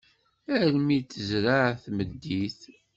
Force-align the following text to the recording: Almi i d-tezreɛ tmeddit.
Almi 0.63 0.93
i 0.97 0.99
d-tezreɛ 1.01 1.67
tmeddit. 1.83 2.61